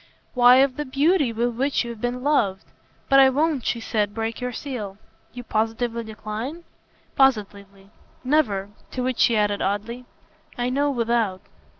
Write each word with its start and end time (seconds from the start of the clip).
"Why 0.33 0.55
of 0.55 0.77
the 0.77 0.83
beauty 0.85 1.31
with 1.31 1.53
which 1.55 1.85
you've 1.85 2.01
been 2.01 2.23
loved. 2.23 2.65
But 3.07 3.19
I 3.19 3.29
won't," 3.29 3.63
she 3.67 3.79
said, 3.79 4.15
"break 4.15 4.41
your 4.41 4.51
seal." 4.51 4.97
"You 5.31 5.43
positively 5.43 6.03
decline?" 6.03 6.63
"Positively. 7.15 7.91
Never." 8.23 8.71
To 8.93 9.03
which 9.03 9.19
she 9.19 9.37
added 9.37 9.61
oddly: 9.61 10.05
"I 10.57 10.71
know 10.71 10.89
without." 10.89 11.41